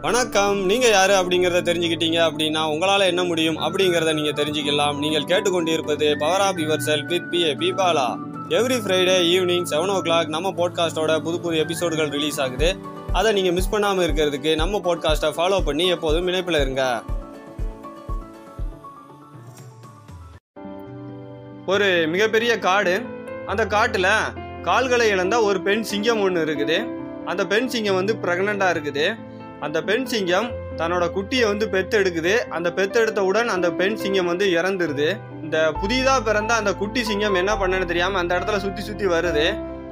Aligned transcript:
வணக்கம். 0.00 0.64
நீங்க 0.64 0.88
யாரு 0.88 1.12
அப்படிங்கறத 1.12 1.60
தெரிஞ்சுக்கிட்டீங்க 1.68 2.18
அப்படின்னா 2.24 2.60
உங்களால 2.72 3.00
என்ன 3.00 3.24
முடியும் 3.24 3.56
அப்படிங்கறத 3.56 4.14
நீங்க 4.14 4.42
தெரிஞ்சுக்கலாம். 4.42 4.98
நீங்கள் 4.98 5.24
கேட்டுக்கொண்டிருப்பது 5.24 6.18
power 6.18 6.40
of 6.40 6.56
yourself 6.86 7.06
with 7.06 7.30
B 7.30 7.42
A 7.42 7.54
பீபாலா 7.54 8.04
every 8.48 8.76
Friday 8.82 9.16
evening 9.34 9.64
seven 9.70 9.88
o'clock 9.96 10.26
நம்ம 10.26 10.50
பாட்காஸ்டோட 10.50 11.18
புது 11.18 11.40
புது 11.40 11.64
எபிசோடுகள் 11.64 12.10
ரிலீஸ் 12.10 12.40
ஆகுது. 12.40 12.76
அதை 13.12 13.32
நீங்க 13.32 13.50
மிஸ் 13.50 13.72
பண்ணாம 13.72 14.04
இருக்கிறதுக்கு 14.06 14.54
நம்ம 14.54 14.80
பாட்காஸ்ட்டை 14.84 15.32
ஃபாலோ 15.36 15.60
பண்ணி 15.60 15.88
எப்போதும் 15.88 16.26
இணைப்பில் 16.26 16.60
இருங்க. 16.60 17.02
ஒரு 21.66 22.06
மிகப்பெரிய 22.08 22.58
காடு. 22.58 23.02
அந்த 23.46 23.66
காட்டில் 23.66 24.12
கால்களை 24.62 25.08
இழந்த 25.08 25.42
ஒரு 25.42 25.60
பெண் 25.60 25.82
சிங்கம் 25.82 26.20
ஒன்று 26.20 26.44
இருக்குது. 26.44 26.78
அந்த 27.24 27.46
பெண் 27.46 27.66
சிங்கம் 27.66 27.94
வந்து 27.94 28.14
ப்ரெக்னெண்ட்டாக 28.14 28.74
இருக்குது. 28.76 29.26
அந்த 29.60 29.78
பெண் 29.82 30.04
சிங்கம் 30.04 30.48
தன்னோட 30.76 31.04
குட்டியை 31.16 31.46
வந்து 31.46 31.66
பெத்தெடுக்குது. 31.66 32.34
அந்த 32.56 32.68
பெத்தெடுத்தவுடன் 32.76 33.48
அந்த 33.54 33.68
பெண் 33.72 33.96
சிங்கம் 33.96 34.26
வந்து 34.26 34.46
இறந்துருது. 34.58 35.08
இந்த 35.42 35.72
புதிதாக 35.80 36.20
பிறந்த 36.22 36.52
அந்த 36.54 36.74
குட்டி 36.74 37.02
சிங்கம் 37.04 37.34
என்ன 37.34 37.52
பண்ணன்னு 37.54 37.90
தெரியாம 37.92 38.18
அந்த 38.18 38.32
இடத்துல 38.38 38.56
சுத்தி 38.56 38.82
சுத்தி 38.82 39.06
வருது. 39.06 39.46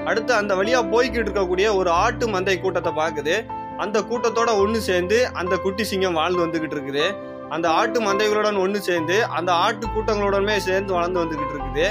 அடுத்து 0.04 0.32
அந்த 0.34 0.54
வழியா 0.54 0.80
போய்கிட்டு 0.92 1.26
இருக்கக்கூடிய 1.26 1.68
ஒரு 1.74 1.90
ஆட்டு 2.04 2.26
மந்தை 2.28 2.56
கூட்டத்தை 2.60 2.92
பார்க்குது. 3.02 3.36
அந்த 3.84 4.00
கூட்டத்தோட 4.00 4.50
ஒன்று 4.62 4.80
சேர்ந்து 4.80 5.16
அந்த 5.40 5.56
குட்டி 5.56 5.84
சிங்கம் 5.84 6.18
வாழ்ந்து 6.20 6.44
வந்துகிட்டு 6.46 6.76
இருக்குது. 6.76 7.06
அந்த 7.48 7.66
ஆட்டு 7.78 7.98
மந்தைகளுடன் 8.00 8.58
ஒன்று 8.58 8.78
சேர்ந்து 8.80 9.16
அந்த 9.38 9.50
ஆட்டு 9.64 9.86
கூட்டங்களுடனே 9.86 10.56
சேர்ந்து 10.68 10.92
வளர்ந்து 10.92 11.22
வந்துகிட்டு 11.24 11.54
இருக்குது. 11.56 11.86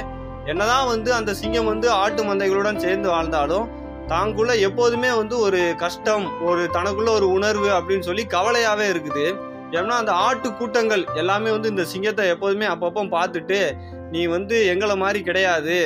என்னதான் 0.51 0.87
வந்து 0.87 1.13
அந்த 1.13 1.33
சிங்கம் 1.33 1.69
வந்து 1.71 1.87
ஆட்டு 2.03 2.23
மந்தைகளுடன் 2.23 2.83
சேர்ந்து 2.85 3.09
வாழ்ந்தாலும் 3.09 3.67
தாங்குள்ள 4.11 4.53
எப்போதுமே 4.67 5.11
வந்து 5.19 5.35
ஒரு 5.39 5.59
கஷ்டம் 5.83 6.25
ஒரு 6.49 6.63
தனக்குள்ள 6.77 7.09
ஒரு 7.19 7.27
உணர்வு 7.37 7.69
அப்படின்னு 7.77 8.07
சொல்லி 8.09 8.23
கவலையாவே 8.35 8.87
இருக்குது. 8.93 9.25
ஏன்னா 9.77 9.95
அந்த 10.01 10.13
ஆட்டு 10.25 10.49
கூட்டங்கள் 10.57 11.03
எல்லாமே 11.21 11.49
வந்து 11.55 11.71
இந்த 11.73 11.83
சிங்கத்தை 11.93 12.25
எப்போதுமே 12.33 12.67
அப்பப்போ 12.73 13.03
பார்த்துட்டு 13.15 13.59
நீ 14.13 14.21
வந்து 14.35 14.55
எங்களை 14.73 14.95
மாதிரி 15.03 15.19
கிடையாது. 15.29 15.77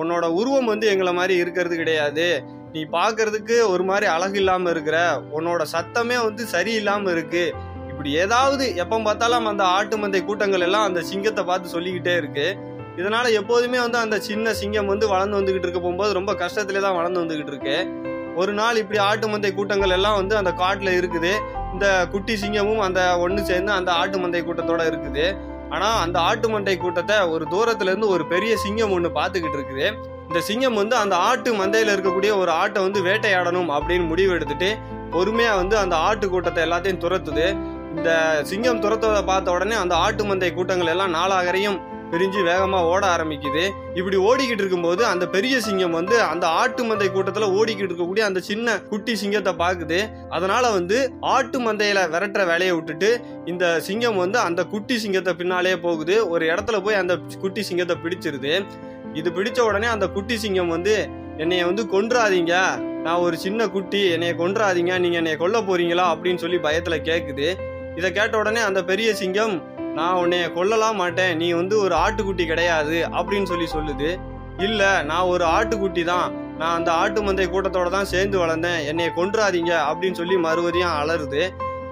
உன்னோட 0.00 0.24
உருவம் 0.38 0.70
வந்து 0.72 0.86
எங்களை 0.92 1.12
மாதிரி 1.12 1.34
இருக்கிறது 1.42 1.76
கிடையாது. 1.82 2.26
நீ 2.74 2.80
பார்க்கறதுக்கு 2.98 3.56
ஒரு 3.72 3.84
மாதிரி 3.90 4.06
அழகு 4.14 4.38
இல்லாமல் 4.42 4.72
இருக்கிற 4.74 4.98
உன்னோட 5.36 5.62
சத்தமே 5.74 6.16
வந்து 6.24 6.44
சரியில்லாமல் 6.54 7.12
இருக்கு. 7.16 7.44
இப்படி 7.90 8.10
ஏதாவது 8.24 8.64
எப்போ 8.82 8.96
பார்த்தாலும் 9.04 9.50
அந்த 9.52 9.64
ஆட்டு 9.76 9.96
மந்தை 10.00 10.20
கூட்டங்கள் 10.24 10.64
எல்லாம் 10.68 10.88
அந்த 10.88 11.02
சிங்கத்தை 11.10 11.44
பார்த்து 11.50 11.74
சொல்லிக்கிட்டே 11.76 12.14
இருக்குது 12.22 12.48
இதனால 13.00 13.30
எப்போதுமே 13.40 13.78
வந்து 13.84 13.98
அந்த 14.04 14.16
சின்ன 14.26 14.52
சிங்கம் 14.60 14.90
வந்து 14.92 15.06
வளர்ந்து 15.12 15.38
வந்துகிட்டு 15.38 15.66
இருக்க 15.66 15.80
போகும்போது 15.80 16.12
ரொம்ப 16.18 16.32
கஷ்டத்திலே 16.42 16.80
தான் 16.84 16.96
வளர்ந்து 16.98 17.22
வந்துகிட்டு 17.22 17.52
இருக்கு. 17.54 17.76
ஒரு 18.40 18.52
நாள் 18.60 18.80
இப்படி 18.82 18.98
ஆட்டு 19.08 19.26
மந்தை 19.32 19.50
கூட்டங்கள் 19.58 19.94
எல்லாம் 19.96 20.16
வந்து 20.20 20.34
அந்த 20.40 20.50
காட்டில் 20.62 20.96
இருக்குது. 21.00 21.32
இந்த 21.74 21.86
குட்டி 22.12 22.34
சிங்கமும் 22.42 22.82
அந்த 22.86 23.00
ஒன்று 23.24 23.42
சேர்ந்து 23.50 23.72
அந்த 23.78 23.90
ஆட்டு 24.00 24.18
மந்தை 24.22 24.40
கூட்டத்தோட 24.48 24.82
இருக்குது. 24.90 25.24
ஆனால் 25.74 25.96
அந்த 26.04 26.16
ஆட்டு 26.28 26.48
மந்தை 26.54 26.74
கூட்டத்தை 26.82 27.16
ஒரு 27.34 27.44
தூரத்துலேருந்து 27.52 28.08
ஒரு 28.14 28.24
பெரிய 28.32 28.52
சிங்கம் 28.64 28.92
ஒன்று 28.96 29.10
பார்த்துக்கிட்டு 29.18 29.58
இருக்குது. 29.58 29.86
இந்த 30.28 30.40
சிங்கம் 30.48 30.78
வந்து 30.80 30.94
அந்த 31.02 31.14
ஆட்டு 31.28 31.50
மந்தையில் 31.60 31.92
இருக்கக்கூடிய 31.94 32.30
ஒரு 32.42 32.52
ஆட்டை 32.60 32.80
வந்து 32.86 33.00
வேட்டையாடணும் 33.08 33.70
அப்படின்னு 33.76 34.06
முடிவு 34.12 34.32
எடுத்துட்டு 34.36 34.70
பொறுமையாக 35.14 35.58
வந்து 35.62 35.76
அந்த 35.82 35.96
ஆட்டு 36.08 36.26
கூட்டத்தை 36.34 36.62
எல்லாத்தையும் 36.66 37.02
துரத்துது. 37.04 37.46
இந்த 37.96 38.10
சிங்கம் 38.50 38.80
துரத்துவதை 38.84 39.22
பார்த்த 39.32 39.54
உடனே 39.56 39.76
அந்த 39.82 39.94
ஆட்டு 40.06 40.24
மந்தை 40.30 40.50
கூட்டங்கள் 40.56 40.92
எல்லாம் 40.94 41.14
நாலாகரையும் 41.18 41.78
பிரிஞ்சு 42.10 42.40
வேகமாக 42.48 42.90
ஓட 42.92 43.02
ஆரம்பிக்குது. 43.14 43.64
இப்படி 43.98 44.16
ஓடிக்கிட்டு 44.28 44.62
இருக்கும்போது 44.64 45.02
அந்த 45.12 45.24
பெரிய 45.34 45.56
சிங்கம் 45.66 45.96
வந்து 45.98 46.16
அந்த 46.32 46.46
ஆட்டு 46.60 46.82
மந்தை 46.84 47.08
கூட்டத்தில் 47.12 47.54
ஓடிக்கிட்டு 47.58 47.90
இருக்கக்கூடிய 47.92 48.24
அந்த 48.28 48.40
சின்ன 48.50 48.76
குட்டி 48.90 49.14
சிங்கத்தை 49.22 49.52
பார்க்குது. 49.62 49.98
அதனால் 50.28 50.68
வந்து 50.78 50.98
ஆட்டு 51.34 51.60
மந்தையில் 51.66 52.02
விரட்டுற 52.14 52.44
வேலையை 52.52 52.74
விட்டுட்டு 52.74 53.10
இந்த 53.52 53.64
சிங்கம் 53.88 54.20
வந்து 54.24 54.38
அந்த 54.48 54.64
குட்டி 54.74 54.98
சிங்கத்தை 55.04 55.34
பின்னாலே 55.34 55.76
போகுது. 55.86 56.16
ஒரு 56.34 56.46
இடத்துல 56.52 56.78
போய் 56.86 57.00
அந்த 57.02 57.16
குட்டி 57.44 57.62
சிங்கத்தை 57.70 57.96
பிடிச்சிருது. 58.04 58.54
இது 59.20 59.30
பிடிச்ச 59.30 59.60
உடனே 59.60 59.86
அந்த 59.86 60.08
குட்டி 60.16 60.36
சிங்கம் 60.44 60.74
வந்து 60.76 60.96
என்னைய 61.42 61.64
வந்து 61.70 61.82
கொன்றாதீங்க. 61.94 62.54
நான் 63.04 63.22
ஒரு 63.24 63.36
சின்ன 63.36 63.68
குட்டி 63.74 64.00
என்னைய 64.14 64.34
கொன்றாதீங்க. 64.42 64.92
நீங்கள் 65.04 65.20
என்னைய 65.22 65.36
கொல்ல 65.42 65.58
போறீங்களா 65.68 66.04
அப்படின்னு 66.12 66.42
சொல்லி 66.44 66.58
பயத்தில் 66.66 67.04
கேட்குது 67.08 67.48
இதை 67.98 68.08
கேட்ட 68.12 68.34
உடனே 68.38 68.60
அந்த 68.68 68.80
பெரிய 68.90 69.10
சிங்கம் 69.20 69.54
நான் 69.96 70.18
உன்னைய 70.22 70.46
கொல்லலாம் 70.56 70.98
மாட்டேன். 71.00 71.34
நீ 71.40 71.46
வந்து 71.60 71.74
ஒரு 71.84 71.94
ஆட்டுக்குட்டி 72.04 72.44
கிடையாது 72.50 72.96
அப்படின்னு 73.18 73.48
சொல்லி 73.52 73.66
சொல்லுது. 73.76 74.08
இல்லை 74.66 74.90
நான் 75.10 75.30
ஒரு 75.34 75.44
ஆட்டுக்குட்டி 75.56 76.02
தான். 76.10 76.28
நான் 76.60 76.76
அந்த 76.78 76.90
ஆட்டு 77.02 77.20
மந்தை 77.26 77.46
கூட்டத்தோட 77.54 77.88
தான் 77.96 78.10
சேர்ந்து 78.12 78.36
வளர்ந்தேன். 78.42 78.80
என்னைய 78.90 79.10
கொன்றாதீங்க 79.18 79.72
அப்படின்னு 79.88 80.18
சொல்லி 80.20 80.36
மறுபடியும் 80.46 80.94
அலறுது. 81.00 81.42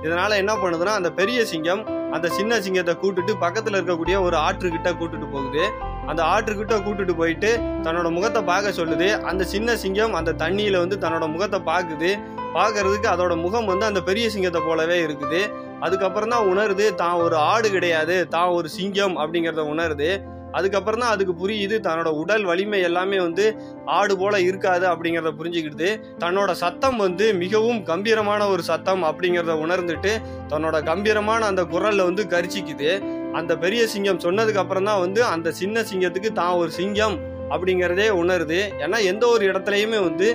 இதனால் 0.05 0.41
என்ன 0.43 0.53
பண்ணுதுன்னா 0.63 0.95
அந்த 1.01 1.11
பெரிய 1.19 1.41
சிங்கம் 1.53 1.83
அந்த 2.15 2.27
சின்ன 2.39 2.59
சிங்கத்தை 2.65 2.95
கூட்டுட்டு 3.03 3.33
பக்கத்தில் 3.45 3.77
இருக்கக்கூடிய 3.79 4.17
ஒரு 4.27 4.37
ஆற்றுக்கிட்ட 4.47 4.91
கூட்டுட்டு 5.01 5.29
போகுது. 5.35 5.65
அந்த 6.11 6.21
ஆற்றுக்கிட்ட 6.33 6.75
கூட்டுட்டு 6.87 7.15
போயிட்டு 7.21 7.51
தன்னோட 7.87 8.09
முகத்தை 8.17 8.41
பார்க்க 8.51 8.79
சொல்லுது. 8.81 9.09
அந்த 9.31 9.43
சின்ன 9.55 9.77
சிங்கம் 9.85 10.17
அந்த 10.19 10.35
தண்ணியில் 10.43 10.83
வந்து 10.83 10.97
தன்னோட 11.05 11.27
முகத்தை 11.35 11.61
பார்க்குது. 11.71 12.11
பார்க்கறதுக்கு 12.59 13.09
அதோட 13.13 13.35
முகம் 13.45 13.71
வந்து 13.73 13.87
அந்த 13.91 14.01
பெரிய 14.09 14.27
சிங்கத்தை 14.35 14.61
போலவே 14.67 14.99
இருக்குது. 15.07 15.41
அதுக்கப்புறம் 15.83 16.33
தான் 16.35 16.47
உணருது. 16.53 16.95
தான் 16.95 17.19
ஒரு 17.25 17.37
ஆடு 17.37 17.71
கிடையாது. 17.71 18.29
தான் 18.29 18.53
ஒரு 18.59 18.69
சிங்கம் 18.69 19.17
அப்படிங்கிறத 19.23 19.65
உணருது. 19.75 20.11
அதுக்கப்புறம் 20.59 21.03
தான் 21.03 21.13
அதுக்கு 21.15 21.35
புரியுது. 21.41 21.77
தன்னோட 21.87 22.09
உடல் 22.23 22.45
வலிமை 22.45 22.81
எல்லாமே 22.89 23.19
வந்து 23.19 23.45
ஆடு 23.97 24.17
போல 24.17 24.41
இருக்காது 24.41 24.87
அப்படிங்கிறத 24.91 25.33
புரிஞ்சுக்கிட்டு 25.41 25.89
தன்னோட 26.23 26.51
சத்தம் 26.63 26.97
வந்து 26.97 27.27
மிகவும் 27.43 27.81
கம்பீரமான 27.83 28.49
ஒரு 28.49 28.63
சத்தம் 28.63 29.03
அப்படிங்கிறத 29.11 29.57
உணர்ந்துட்டு 29.65 30.13
தன்னோட 30.53 30.83
கம்பீரமான 30.91 31.47
அந்த 31.47 31.63
குரல்ல 31.63 32.05
வந்து 32.11 32.25
கரிச்சிக்குது. 32.35 32.91
அந்த 33.41 33.57
பெரிய 33.57 33.87
சிங்கம் 33.87 34.25
சொன்னதுக்கு 34.27 34.63
அப்புறம் 34.63 34.85
தான் 34.85 35.01
வந்து 35.01 35.25
அந்த 35.35 35.51
சின்ன 35.53 35.83
சிங்கத்துக்கு 35.91 36.33
தான் 36.33 36.59
ஒரு 36.63 36.71
சிங்கம் 36.71 37.17
அப்படிங்கிறதே 37.55 38.09
உணருது. 38.23 38.61
ஏன்னா 38.85 39.01
எந்த 39.13 39.27
ஒரு 39.29 39.45
இடத்துலையுமே 39.51 39.99
வந்து 40.09 40.29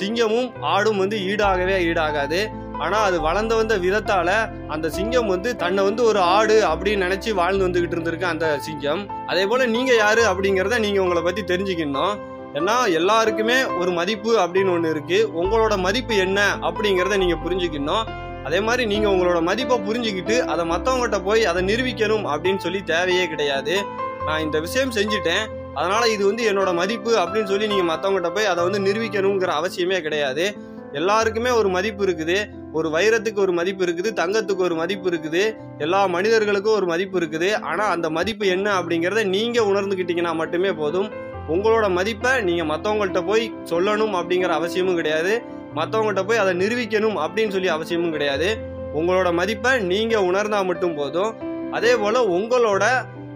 சிங்கமும் 0.00 0.48
ஆடும் 0.60 0.98
வந்து 1.02 1.16
ஈடாகவே 1.16 1.76
ஈடாகாது. 1.90 2.40
ஆனா 2.78 3.02
அது 3.02 3.20
வளர்ந்து 3.20 3.56
வந்த 3.56 3.78
விதத்தால 3.78 4.30
அந்த 4.68 4.90
சிங்கம் 4.90 5.26
வந்து 5.26 5.56
தன்னை 5.56 5.84
வந்து 5.84 6.02
ஒரு 6.04 6.18
ஆடு 6.18 6.66
அப்படின்னு 6.66 7.04
நினைச்சு 7.06 7.34
வாழ்ந்து 7.34 7.68
வந்துகிட்டு 7.68 7.96
இருந்திருக்கு 7.96 8.22
அந்த 8.22 8.58
சிங்கம். 8.58 9.26
அதே 9.26 9.46
போல 9.46 9.66
நீங்க 9.66 9.94
யாரு 9.94 10.22
அப்படிங்கிறத 10.22 10.78
நீங்க 10.78 11.00
உங்களை 11.02 11.22
பத்தி 11.22 11.42
தெரிஞ்சுக்கணும். 11.42 12.14
ஏன்னா 12.54 12.92
எல்லாருக்குமே 12.92 13.64
ஒரு 13.64 13.90
மதிப்பு 13.90 14.38
அப்படின்னு 14.38 14.72
ஒன்று 14.72 14.90
இருக்கு. 14.90 15.30
உங்களோட 15.42 15.78
மதிப்பு 15.78 16.16
என்ன 16.16 16.56
அப்படிங்கிறத 16.60 17.16
நீங்க 17.16 17.36
புரிஞ்சுக்கணும். 17.44 18.04
அதே 18.44 18.60
மாதிரி 18.60 18.86
நீங்க 18.86 19.08
உங்களோட 19.08 19.42
மதிப்பை 19.42 19.80
புரிஞ்சுக்கிட்டு 19.80 20.44
அதை 20.44 20.68
மற்றவங்ககிட்ட 20.68 21.24
போய் 21.24 21.44
அதை 21.44 21.64
நிரூபிக்கணும் 21.64 22.26
அப்படின்னு 22.34 22.56
சொல்லி 22.56 22.82
தேவையே 22.82 23.28
கிடையாது. 23.28 23.82
நான் 24.26 24.40
இந்த 24.40 24.60
விஷயம் 24.60 24.92
செஞ்சுட்டேன். 24.92 25.44
அதனால 25.74 26.08
இது 26.08 26.26
வந்து 26.26 26.52
என்னோட 26.52 26.74
மதிப்பு 26.74 27.16
அப்படின்னு 27.16 27.44
சொல்லி 27.44 27.66
நீங்க 27.66 27.94
மற்றவங்ககிட்ட 27.94 28.34
போய் 28.34 28.46
அதை 28.46 28.64
வந்து 28.64 28.92
நிரூபிக்கணுங்கிற 28.92 29.52
அவசியமே 29.60 30.00
கிடையாது. 30.00 30.56
எல்லாருக்குமே 30.92 31.50
ஒரு 31.50 31.68
மதிப்பு 31.68 32.06
இருக்குது. 32.06 32.36
ஒரு 32.72 32.88
வைரத்துக்கு 32.88 33.40
ஒரு 33.40 33.52
மதிப்பு 33.52 33.84
இருக்குது. 33.86 34.10
தங்கத்துக்கு 34.10 34.62
ஒரு 34.62 34.74
மதிப்பு 34.74 35.10
இருக்குது. 35.10 35.56
எல்லா 35.78 36.06
மனிதர்களுக்கும் 36.06 36.74
ஒரு 36.74 36.86
மதிப்பு 36.86 37.18
இருக்குது. 37.20 37.60
ஆனால் 37.60 37.90
அந்த 37.90 38.10
மதிப்பு 38.10 38.46
என்ன 38.46 38.82
அப்படிங்கிறத 38.82 39.24
நீங்கள் 39.24 39.64
உணர்ந்துக்கிட்டீங்கன்னா 39.64 40.34
மட்டுமே 40.34 40.72
போதும். 40.72 41.10
உங்களோட 41.48 41.88
மதிப்பை 41.88 42.42
நீங்கள் 42.42 42.70
மற்றவங்கள்ட்ட 42.72 43.24
போய் 43.24 43.52
சொல்லணும் 43.70 44.14
அப்படிங்கிற 44.14 44.48
அவசியமும் 44.48 44.94
கிடையாது. 44.94 45.42
மற்றவங்கள்ட்ட 45.74 46.24
போய் 46.24 46.36
அதை 46.36 46.54
நிரூபிக்கணும் 46.54 47.16
அப்படின்னு 47.24 47.50
சொல்லி 47.50 47.68
அவசியமும் 47.68 48.12
கிடையாது. 48.12 48.48
உங்களோட 48.94 49.32
மதிப்பை 49.32 49.80
நீங்கள் 49.80 50.26
உணர்ந்தால் 50.30 50.64
மட்டும் 50.64 50.94
போதும். 50.94 51.32
அதே 51.72 51.96
போல் 51.96 52.14
உங்களோட 52.14 52.84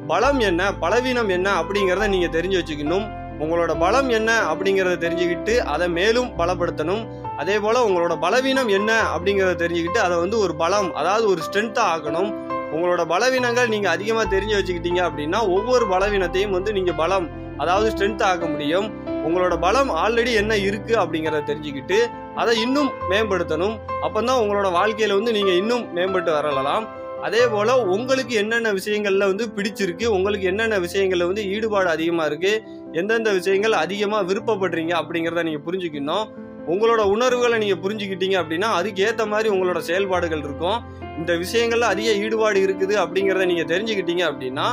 பலம் 0.06 0.38
என்ன 0.38 0.72
பலவீனம் 0.72 1.28
என்ன 1.28 1.62
அப்படிங்கிறத 1.62 2.08
நீங்கள் 2.08 2.32
தெரிஞ்சு 2.36 2.58
வச்சுக்கணும். 2.60 3.19
உங்களோட 3.42 3.72
பலம் 3.82 4.08
என்ன 4.18 4.30
அப்படிங்கிறத 4.50 4.96
தெரிஞ்சுக்கிட்டு 5.04 5.54
அதை 5.74 5.86
மேலும் 5.98 6.30
பலப்படுத்தணும். 6.40 7.02
அதே 7.42 7.56
போல் 7.64 7.84
உங்களோட 7.88 8.14
பலவீனம் 8.24 8.70
என்ன 8.78 8.90
அப்படிங்கிறத 9.14 9.54
தெரிஞ்சுக்கிட்டு 9.62 10.00
அதை 10.06 10.16
வந்து 10.24 10.38
ஒரு 10.44 10.54
பலம் 10.62 10.88
அதாவது 11.00 11.26
ஒரு 11.32 11.42
ஸ்ட்ரென்த்தாக 11.46 11.92
ஆக்கணும். 11.94 12.30
உங்களோட 12.74 13.02
பலவீனங்கள் 13.12 13.72
நீங்கள் 13.74 13.94
அதிகமாக 13.96 14.26
தெரிஞ்சு 14.34 14.58
வச்சுக்கிட்டீங்க 14.58 15.00
அப்படின்னா 15.08 15.38
ஒவ்வொரு 15.56 15.86
பலவீனத்தையும் 15.94 16.56
வந்து 16.56 16.72
நீங்கள் 16.78 16.98
பலம் 17.02 17.28
அதாவது 17.62 17.88
ஸ்ட்ரென்த் 17.94 18.26
ஆக்க 18.28 18.44
முடியும். 18.52 18.86
உங்களோட 19.26 19.54
பலம் 19.64 19.90
ஆல்ரெடி 20.02 20.32
என்ன 20.42 20.52
இருக்குது 20.68 21.00
அப்படிங்கிறத 21.00 21.42
தெரிஞ்சுக்கிட்டு 21.48 21.98
அதை 22.42 22.52
இன்னும் 22.64 22.90
மேம்படுத்தணும். 23.10 23.74
அப்போ 24.06 24.18
தான் 24.28 24.40
உங்களோட 24.42 24.68
வாழ்க்கையில் 24.78 25.18
வந்து 25.18 25.32
நீங்கள் 25.38 25.58
இன்னும் 25.62 25.84
மேம்பட்டு 25.96 26.32
வரலாம். 26.38 26.86
அதே 27.26 27.42
போல் 27.52 27.72
உங்களுக்கு 27.94 28.34
என்னென்ன 28.42 28.68
விஷயங்களில் 28.76 29.30
வந்து 29.30 29.46
பிடிச்சிருக்கு 29.56 30.06
உங்களுக்கு 30.16 30.46
என்னென்ன 30.52 30.76
விஷயங்களில் 30.84 31.28
வந்து 31.30 31.42
ஈடுபாடு 31.54 31.88
அதிகமாக 31.94 32.28
இருக்குது 32.30 32.62
எந்தெந்த 32.98 33.30
விஷயங்கள் 33.38 33.74
அதிகமாக 33.84 34.22
விருப்பப்படுறீங்க 34.28 34.92
அப்படிங்கிறத 35.00 35.42
நீங்கள் 35.48 35.66
புரிஞ்சுக்கணும். 35.66 36.24
உங்களோட 36.72 37.02
உணர்வுகளை 37.14 37.56
நீங்கள் 37.62 37.82
புரிஞ்சுக்கிட்டீங்க 37.84 38.36
அப்படின்னா 38.42 38.68
அதுக்கேற்ற 38.78 39.24
மாதிரி 39.32 39.48
உங்களோட 39.54 39.80
செயல்பாடுகள் 39.88 40.44
இருக்கும். 40.46 40.78
இந்த 41.20 41.32
விஷயங்கள்ல 41.42 41.88
அதிக 41.94 42.10
ஈடுபாடு 42.24 42.58
இருக்குது 42.66 42.94
அப்படிங்கிறத 43.02 43.46
நீங்கள் 43.52 43.70
தெரிஞ்சுக்கிட்டீங்க 43.72 44.24
அப்படின்னா 44.30 44.66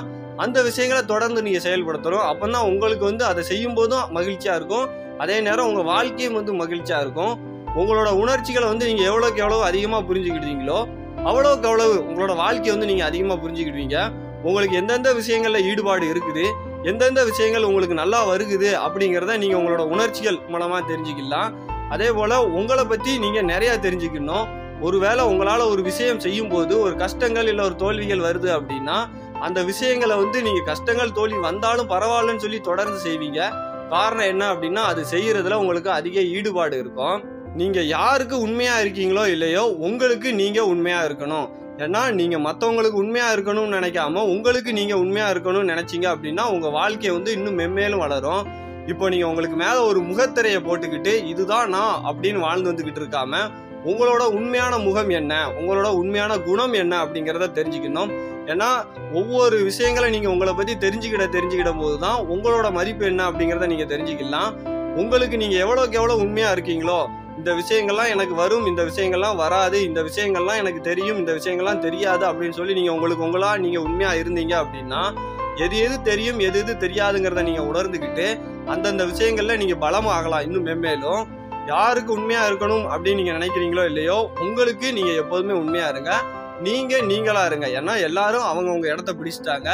அந்த 0.43 0.57
விஷயங்களை 0.69 1.01
தொடர்ந்து 1.13 1.39
நீங்கள் 1.45 1.65
செயல்படுத்தணும். 1.67 2.25
அப்பதான் 2.31 2.67
உங்களுக்கு 2.71 3.05
வந்து 3.11 3.23
அதை 3.31 3.43
செய்யும் 3.51 3.77
போதும் 3.77 4.05
மகிழ்ச்சியாக 4.17 4.59
இருக்கும். 4.59 4.87
அதே 5.23 5.37
நேரம் 5.47 5.67
உங்கள் 5.69 5.89
வாழ்க்கையும் 5.93 6.37
வந்து 6.39 6.53
மகிழ்ச்சியாக 6.61 7.05
இருக்கும். 7.05 7.33
உங்களோட 7.81 8.09
உணர்ச்சிகளை 8.23 8.67
வந்து 8.73 8.85
நீங்கள் 8.89 9.07
எவ்வளோக்கு 9.11 9.41
எவ்வளோ 9.45 9.63
அதிகமாக 9.71 10.03
புரிஞ்சுக்கிட்டீங்களோ 10.09 10.79
அவ்வளோக்கு 11.29 11.67
அவ்வளவு 11.69 11.95
உங்களோட 12.09 12.33
வாழ்க்கையை 12.43 12.73
வந்து 12.75 12.89
நீங்கள் 12.91 13.09
அதிகமாக 13.09 13.37
புரிஞ்சுக்கிடுவீங்க. 13.43 13.97
உங்களுக்கு 14.47 14.75
எந்தெந்த 14.81 15.09
விஷயங்களில் 15.19 15.65
ஈடுபாடு 15.69 16.05
இருக்குது 16.13 16.45
எந்தெந்த 16.83 17.21
விஷயங்கள் 17.23 17.63
உங்களுக்கு 17.63 17.95
நல்லா 18.01 18.19
வருகுது 18.29 18.69
அப்படிங்கிறத 18.85 19.37
நீங்கள் 19.37 19.59
உங்களோட 19.61 19.83
உணர்ச்சிகள் 19.93 20.39
மூலமாக 20.53 20.81
தெரிஞ்சுக்கலாம் 20.91 21.53
அதே 21.93 22.09
போல் 22.11 22.35
உங்களை 22.59 22.83
பற்றி 22.85 23.11
நீங்கள் 23.23 23.49
நிறையா 23.53 23.75
தெரிஞ்சுக்கணும். 23.85 24.47
ஒருவேளை 24.81 25.23
உங்களால் 25.31 25.69
ஒரு 25.73 25.81
விஷயம் 25.81 26.19
செய்யும் 26.25 26.49
போது 26.49 26.73
ஒரு 26.79 26.95
கஷ்டங்கள் 26.95 27.47
இல்லை 27.51 27.63
ஒரு 27.65 27.75
தோல்விகள் 27.75 28.25
வருது 28.27 28.49
அப்படின்னா 28.57 28.97
அந்த 29.45 29.63
விஷயங்களை 29.63 30.15
வந்து 30.23 30.41
நீங்கள் 30.41 30.67
கஷ்டங்கள் 30.71 31.15
தோல்வி 31.19 31.39
வந்தாலும் 31.47 31.89
பரவாயில்லன்னு 31.93 32.43
சொல்லி 32.45 32.59
தொடர்ந்து 32.69 32.99
செய்வீங்க. 33.07 33.39
காரணம் 33.89 34.29
என்ன 34.33 34.43
அப்படின்னா 34.53 34.83
அது 34.91 35.01
செய்கிறதுல 35.13 35.53
உங்களுக்கு 35.53 35.89
அதிக 35.89 36.21
ஈடுபாடு 36.21 36.77
இருக்கும். 36.83 37.17
நீங்கள் 37.55 37.87
யாருக்கு 37.87 38.35
உண்மையாக 38.39 38.83
இருக்கீங்களோ 38.83 39.23
இல்லையோ 39.35 39.63
உங்களுக்கு 39.87 40.33
நீங்கள் 40.33 40.69
உண்மையாக 40.73 41.07
இருக்கணும். 41.09 41.47
ஏன்னா 41.85 41.99
நீங்கள் 42.19 42.43
மற்றவங்களுக்கு 42.45 43.01
உண்மையாக 43.01 43.33
இருக்கணும்னு 43.35 43.77
நினைக்காம 43.79 44.21
உங்களுக்கு 44.35 44.71
நீங்கள் 44.79 45.01
உண்மையாக 45.03 45.33
இருக்கணும்னு 45.33 45.71
நினச்சிங்க 45.73 46.07
அப்படின்னா 46.13 46.43
உங்கள் 46.53 46.75
வாழ்க்கையை 46.77 47.11
வந்து 47.17 47.31
இன்னும் 47.37 47.59
மென்மேலும் 47.59 48.03
வளரும். 48.05 48.43
இப்போ 48.91 49.05
நீங்கள் 49.13 49.29
உங்களுக்கு 49.29 49.57
மேலே 49.63 49.79
ஒரு 49.89 49.99
முகத்திரையை 50.09 50.59
போட்டுக்கிட்டு 50.67 51.13
இதுதான் 51.31 51.69
நான் 51.69 51.95
அப்படின்னு 52.09 52.39
வாழ்ந்து 52.45 52.69
வந்துக்கிட்டு 52.71 53.01
இருக்காம 53.03 53.41
உங்களோட 53.91 54.23
உண்மையான 54.37 54.77
முகம் 54.85 55.11
என்ன? 55.17 55.33
உங்களோட 55.59 55.87
உண்மையான 55.99 56.37
குணம் 56.47 56.73
என்ன? 56.73 56.93
அப்படிங்கிறத 57.05 57.45
தெரிஞ்சுக்கணும். 57.57 58.11
ஏன்னா 58.51 58.69
ஒவ்வொரு 59.19 59.57
விஷயங்களை 59.69 60.07
நீங்கள் 60.15 60.33
உங்களை 60.33 60.53
பற்றி 60.53 60.73
தெரிஞ்சுக்கிட 60.85 61.25
தெரிஞ்சுக்கிட 61.35 61.71
போது 61.79 61.97
தான் 62.05 62.19
உங்களோட 62.33 62.67
மதிப்பு 62.71 63.05
என்ன 63.05 63.21
அப்படிங்கிறத 63.29 63.67
நீங்கள் 63.73 63.91
தெரிஞ்சுக்கலாம். 63.93 64.51
உங்களுக்கு 65.01 65.37
நீங்கள் 65.43 65.61
எவ்வளோக்கு 65.63 65.99
எவ்வளோ 66.01 66.15
உண்மையாக 66.25 66.55
இருக்கீங்களோ 66.55 66.99
இந்த 67.37 67.51
விஷயங்கள்லாம் 67.53 68.11
எனக்கு 68.13 68.35
வரும் 68.35 68.65
இந்த 68.65 68.83
விஷயங்கள்லாம் 68.83 69.35
வராது 69.35 69.83
இந்த 69.83 69.99
விஷயங்கள்லாம் 70.01 70.55
எனக்கு 70.55 70.81
தெரியும் 70.81 71.17
இந்த 71.17 71.31
விஷயங்கள்லாம் 71.33 71.79
தெரியாது 71.79 72.23
அப்படின்னு 72.25 72.51
சொல்லி 72.51 72.73
நீங்கள் 72.73 72.95
உங்களுக்கு 72.95 73.25
உங்களா 73.27 73.57
நீங்கள் 73.57 73.85
உண்மையாக 73.87 74.17
இருந்தீங்க 74.17 74.55
அப்படின்னா 74.61 75.01
எது 75.65 75.77
எது 75.77 76.01
தெரியும் 76.01 76.39
எது 76.39 76.59
எது 76.59 76.73
தெரியாதுங்கிறத 76.73 77.43
நீங்கள் 77.43 77.67
உணர்ந்துக்கிட்டு 77.69 78.25
அந்தந்த 78.65 79.05
விஷயங்களில் 79.05 79.57
நீங்கள் 79.57 79.81
பலமாகலாம் 79.85 80.41
இன்னும் 80.41 80.65
மென்மேலும். 80.65 81.23
யாருக்கு 81.67 82.11
உண்மையாக 82.13 82.49
இருக்கணும் 82.49 82.85
அப்படின்னு 82.93 83.19
நீங்கள் 83.21 83.37
நினைக்கிறீங்களோ 83.37 83.85
இல்லையோ 83.85 84.17
உங்களுக்கு 84.39 84.93
நீங்கள் 84.93 85.15
எப்போதுமே 85.15 85.53
உண்மையாக 85.53 85.93
இருங்க. 85.93 86.11
நீங்கள் 86.61 87.05
நீங்களாக 87.05 87.45
இருங்க. 87.45 87.67
ஏன்னா 87.79 87.95
எல்லாரும் 88.01 88.41
அவங்க 88.41 88.87
இடத்த 88.87 89.13
பிடிச்சிட்டாங்க. 89.13 89.69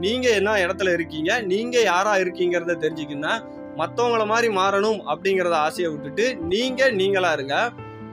நீங்கள் 0.00 0.32
என்ன 0.32 0.56
இடத்துல 0.66 0.92
இருக்கீங்க? 0.92 1.40
நீங்கள் 1.42 1.82
யாராக 1.82 2.22
இருக்கீங்கிறத 2.24 2.74
தெரிஞ்சுக்கணும் 2.84 3.42
மற்றவங்கள 3.80 4.24
மாதிரி 4.32 4.48
மாறணும் 4.58 5.00
அப்படிங்கிறத 5.12 5.56
ஆசையை 5.66 5.88
விட்டுட்டு 5.92 6.26
நீங்கள் 6.52 6.96
நீங்களா 7.00 7.30
இருங்க. 7.36 7.56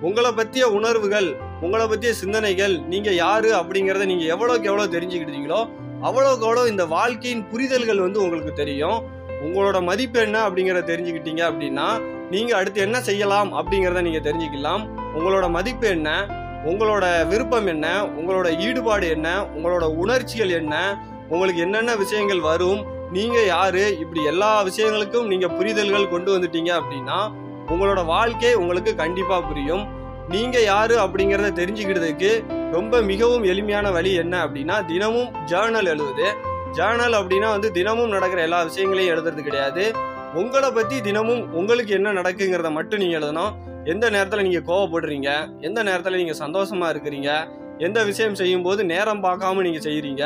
உங்களை 0.08 0.32
பற்றிய 0.38 0.64
உணர்வுகள் 0.78 1.28
உங்களை 1.66 1.86
பற்றிய 1.88 2.12
சிந்தனைகள் 2.22 2.74
நீங்கள் 2.94 3.20
யார் 3.26 3.50
அப்படிங்கிறத 3.60 4.06
நீங்கள் 4.12 4.32
எவ்வளோக்கு 4.36 4.70
எவ்வளோ 4.72 4.88
தெரிஞ்சுக்கிட்டீங்களோ 4.96 5.62
அவ்வளோக்கு 6.08 6.46
அவ்வளோ 6.48 6.64
இந்த 6.72 6.86
வாழ்க்கையின் 6.96 7.46
புரிதல்கள் 7.52 8.04
வந்து 8.06 8.22
உங்களுக்கு 8.24 8.54
தெரியும். 8.62 8.98
உங்களோட 9.46 9.78
மதிப்பு 9.90 10.20
என்ன 10.26 10.38
அப்படிங்கிறத 10.48 10.88
தெரிஞ்சுக்கிட்டீங்க 10.92 11.44
அப்படின்னா 11.50 11.88
நீங்கள் 12.34 12.58
அடுத்து 12.60 12.80
என்ன 12.88 12.98
செய்யலாம் 13.10 13.50
அப்படிங்கிறத 13.60 14.02
நீங்கள் 14.08 14.26
தெரிஞ்சுக்கலாம். 14.28 14.84
உங்களோட 15.18 15.46
மதிப்பு 15.58 15.88
என்ன 15.96 16.10
உங்களோட 16.72 17.06
விருப்பம் 17.32 17.70
என்ன 17.72 17.88
உங்களோட 18.20 18.50
ஈடுபாடு 18.66 19.08
என்ன 19.16 19.30
உங்களோட 19.56 19.86
உணர்ச்சிகள் 20.04 20.54
என்ன 20.60 20.76
உங்களுக்கு 21.30 21.62
என்னென்ன 21.66 21.92
விஷயங்கள் 22.04 22.42
வரும் 22.50 22.82
நீங்கள் 23.16 23.50
யார்? 23.54 23.84
இப்படி 24.02 24.22
எல்லா 24.32 24.52
விஷயங்களுக்கும் 24.68 25.28
நீங்கள் 25.32 25.54
புரிதல்கள் 25.58 26.12
கொண்டு 26.14 26.30
வந்துட்டீங்க 26.36 26.72
அப்படின்னா 26.80 27.18
உங்களோட 27.74 28.02
வாழ்க்கை 28.14 28.52
உங்களுக்கு 28.62 28.92
கண்டிப்பாக 29.02 29.48
புரியும். 29.50 29.84
நீங்கள் 30.34 30.66
யார் 30.72 30.94
அப்படிங்கிறத 31.04 31.50
தெரிஞ்சுக்கிறதுக்கு 31.60 32.32
ரொம்ப 32.76 33.02
மிகவும் 33.12 33.46
எளிமையான 33.52 33.88
வழி 33.98 34.12
என்ன 34.24 34.36
அப்படின்னா 34.46 34.78
தினமும் 34.92 35.30
ஜேர்னல் 35.52 35.92
எழுதுது. 35.94 36.28
ஜேர்னல் 36.78 37.18
அப்படின்னா 37.20 37.50
வந்து 37.56 37.70
தினமும் 37.78 38.14
நடக்கிற 38.16 38.42
எல்லா 38.48 38.60
விஷயங்களையும் 38.70 39.14
எழுதுறது 39.16 39.44
கிடையாது. 39.48 39.84
உங்களை 40.42 40.70
பற்றி 40.78 40.98
தினமும் 41.10 41.44
உங்களுக்கு 41.60 41.92
என்ன 42.00 42.14
நடக்குங்கிறத 42.20 42.72
மட்டும் 42.78 43.02
நீங்கள் 43.04 43.20
எழுதணும். 43.20 43.54
எந்த 43.94 44.06
நேரத்தில் 44.16 44.46
நீங்கள் 44.48 44.68
கோவப்படுறீங்க? 44.72 45.30
எந்த 45.68 45.80
நேரத்தில் 45.90 46.20
நீங்கள் 46.22 46.42
சந்தோஷமாக 46.44 46.94
இருக்கிறீங்க? 46.94 47.32
எந்த 47.88 48.00
விஷயம் 48.10 48.40
செய்யும்போது 48.42 48.82
நேரம் 48.94 49.24
பார்க்காம 49.28 49.64
நீங்கள் 49.68 49.86
செய்கிறீங்க 49.88 50.26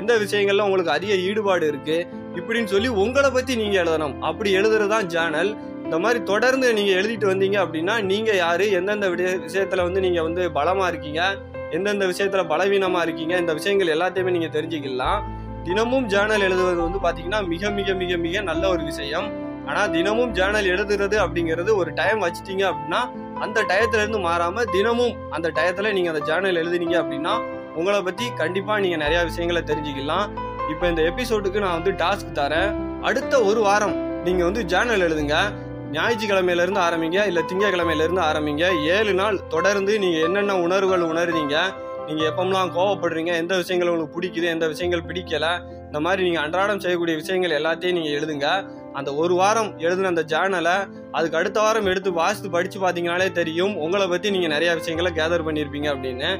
எந்த 0.00 0.12
விஷயங்கள்ல 0.24 0.66
உங்களுக்கு 0.68 0.96
அதிக 0.98 1.12
ஈடுபாடு 1.28 1.64
இருக்குது 1.72 2.22
இப்படின்னு 2.34 2.64
சொல்லி 2.64 2.88
உங்களை 2.88 3.30
பத்தி 3.30 3.56
நீங்க 3.56 3.82
எழுதணும். 3.82 4.18
அப்படி 4.18 4.56
எழுதுறதுதான் 4.56 5.06
ஜேர்னல் 5.06 5.72
இந்த 5.84 5.98
மாதிரி 5.98 6.22
தொடர்ந்து 6.22 6.72
நீங்க 6.72 7.00
எழுதிட்டு 7.00 7.30
வந்தீங்க 7.30 7.66
அப்படின்னா 7.66 8.02
நீங்க 8.02 8.32
யாரு? 8.32 8.70
எந்தெந்த 8.70 9.08
விட- 9.08 9.22
விஷயத்துல 9.22 9.82
வந்து 9.82 10.00
நீங்க 10.00 10.22
வந்து 10.22 10.50
பலமா 10.50 10.86
இருக்கீங்க? 10.88 11.36
எந்தெந்த 11.70 12.06
விஷயத்துல 12.06 12.44
பலவீனமா 12.44 13.02
இருக்கீங்க? 13.02 13.36
இந்த 13.36 13.52
விஷயங்கள் 13.52 13.88
எல்லாத்தையுமே 13.88 14.30
நீங்க 14.30 14.46
தெரிஞ்சுக்கலாம். 14.46 15.22
தினமும் 15.62 16.08
ஜேர்னல் 16.08 16.40
எழுதுவது 16.40 16.90
வந்து 16.90 16.98
பாத்தீங்கன்னா 16.98 17.46
மிக 17.46 17.70
மிக 17.70 17.92
மிக 17.92 18.16
மிக 18.16 18.40
நல்ல 18.40 18.68
ஒரு 18.68 18.84
விஷயம். 18.84 19.42
ஆனா 19.66 19.86
தினமும் 19.86 20.34
ஜேர்னல் 20.34 20.68
எழுதுறது 20.68 21.26
அப்படிங்கிறது 21.26 21.74
ஒரு 21.74 21.92
டைம் 21.94 22.22
வச்சுட்டீங்க 22.22 22.72
அப்படின்னா 22.72 23.12
அந்த 23.34 23.62
டயத்துல 23.62 23.96
இருந்து 23.96 24.18
மாறாம 24.18 24.62
தினமும் 24.62 25.30
அந்த 25.30 25.50
டயத்துல 25.50 25.92
நீங்க 25.92 26.10
அந்த 26.10 26.24
ஜேர்னல் 26.24 26.52
எழுதுனீங்க 26.52 26.96
அப்படின்னா 27.02 27.40
உங்களை 27.74 28.02
பத்தி 28.02 28.32
கண்டிப்பா 28.32 28.78
நீங்க 28.78 28.96
நிறைய 28.96 29.24
விஷயங்களை 29.24 29.62
தெரிஞ்சுக்கலாம். 29.62 30.43
இப்போ 30.72 30.84
இந்த 30.90 31.02
எபிசோடுக்கு 31.10 31.58
நான் 31.64 31.76
வந்து 31.78 31.92
டாஸ்க் 32.02 32.34
தரேன். 32.40 32.70
அடுத்த 33.08 33.34
ஒரு 33.48 33.60
வாரம் 33.66 33.96
நீங்கள் 34.26 34.46
வந்து 34.48 34.62
ஜேர்னல் 34.72 35.04
எழுதுங்க. 35.06 35.36
ஞாயிற்றுக்கிழமையிலேருந்து 35.96 36.80
ஆரம்பிங்க 36.86 37.18
இல்லை 37.30 37.42
திங்கக்கிழமையிலேருந்து 37.50 38.22
ஆரம்பிங்க. 38.28 38.64
ஏழு 38.96 39.12
நாள் 39.20 39.36
தொடர்ந்து 39.54 39.92
நீங்கள் 40.04 40.24
என்னென்ன 40.28 40.56
உணர்வுகள் 40.66 41.04
உணர்றீங்க 41.10 41.56
நீங்கள் 42.06 42.28
எப்பமெல்லாம் 42.30 42.72
கோவப்படுறீங்க 42.76 43.32
எந்த 43.42 43.54
விஷயங்கள் 43.60 43.90
உங்களுக்கு 43.90 44.16
பிடிக்குது 44.16 44.48
எந்த 44.54 44.66
விஷயங்கள் 44.72 45.06
பிடிக்கலை 45.10 45.52
இந்த 45.86 46.00
மாதிரி 46.06 46.22
நீங்கள் 46.26 46.44
அன்றாடம் 46.46 46.82
செய்யக்கூடிய 46.84 47.16
விஷயங்கள் 47.20 47.56
எல்லாத்தையும் 47.58 47.96
நீங்கள் 47.98 48.16
எழுதுங்க. 48.18 48.48
அந்த 48.98 49.10
ஒரு 49.22 49.34
வாரம் 49.40 49.70
எழுதின 49.84 50.10
அந்த 50.12 50.24
ஜேர்னலை 50.32 50.74
அதுக்கு 51.18 51.38
அடுத்த 51.40 51.58
வாரம் 51.64 51.88
எடுத்து 51.92 52.10
வாசித்து 52.20 52.50
படித்து 52.56 52.78
பார்த்தீங்கனாலே 52.82 53.28
தெரியும். 53.40 53.74
உங்களை 53.84 54.06
பற்றி 54.12 54.30
நீங்கள் 54.34 54.54
நிறையா 54.56 54.74
விஷயங்களை 54.80 55.12
கேதர் 55.18 55.46
பண்ணியிருப்பீங்க 55.46 55.88
அப்படின்னு. 55.94 56.30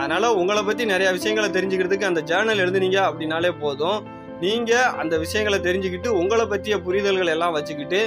அதனால் 0.00 0.36
உங்களை 0.40 0.62
பற்றி 0.68 0.84
நிறையா 0.94 1.10
விஷயங்களை 1.18 1.48
தெரிஞ்சுக்கிறதுக்கு 1.56 2.10
அந்த 2.10 2.22
ஜேர்னல் 2.30 2.62
எழுதுனீங்க 2.64 3.00
அப்படின்னாலே 3.08 3.52
போதும். 3.64 4.00
நீங்கள் 4.44 4.90
அந்த 5.02 5.14
விஷயங்களை 5.24 5.58
தெரிஞ்சுக்கிட்டு 5.66 6.08
உங்களை 6.20 6.46
பற்றிய 6.46 6.76
புரிதல்கள் 6.86 7.32
எல்லாம் 7.34 7.54
வச்சுக்கிட்டு 7.58 8.00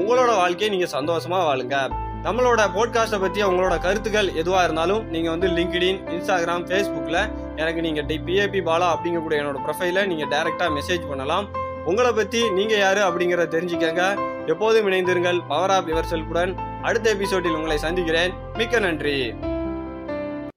உங்களோட 0.00 0.30
வாழ்க்கையை 0.42 0.70
நீங்கள் 0.74 0.94
சந்தோஷமாக 0.96 1.42
வாழுங்க. 1.48 1.76
நம்மளோட 2.26 2.60
போட்காஸ்ட்டை 2.76 3.18
பற்றி 3.24 3.40
உங்களோட 3.48 3.74
கருத்துக்கள் 3.86 4.28
எதுவாக 4.40 4.62
இருந்தாலும் 4.66 5.02
நீங்கள் 5.14 5.34
வந்து 5.34 5.48
லிங்க்டின் 5.56 6.00
இன்ஸ்டாகிராம் 6.14 6.64
ஃபேஸ்புக்கில் 6.68 7.20
எனக்கு 7.62 7.80
நீங்க 7.86 8.02
பிஏபி 8.10 8.60
பாலா 8.68 8.86
அப்படிங்கக்கூடிய 8.94 9.40
என்னோட 9.42 9.60
ப்ரொஃபைல 9.66 10.06
நீங்கள் 10.12 10.30
டைரெக்டாக 10.34 10.70
மெசேஜ் 10.78 11.04
பண்ணலாம். 11.10 11.46
உங்களை 11.84 12.12
பத்தி 12.12 12.50
நீங்க 12.50 12.76
யாரு 12.76 13.00
அப்படிங்கறத 13.00 13.54
தெரிஞ்சுக்கங்க. 13.54 14.18
எப்போதும் 14.46 14.86
இணைந்திருங்கள் 14.86 15.40
பவர் 15.48 15.70
ஆஃப் 15.70 15.88
யுவர் 15.88 16.04
செல்ஃபுடன் 16.10 16.54
அடுத்த 16.82 17.10
எபிசோடில் 17.10 17.52
உங்களை 17.52 17.78
சந்திக்கிறேன். 17.78 18.32
மிக்க 18.54 18.78
நன்றி. 18.78 19.34